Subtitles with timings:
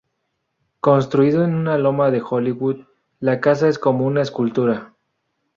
[0.79, 2.85] Construido en una loma de Hollywood,
[3.19, 4.95] la casa es como una escultura.